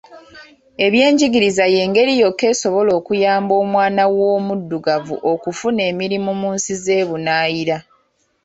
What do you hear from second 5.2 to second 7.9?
okufuna emirimu mu nsi z'ebunaayira.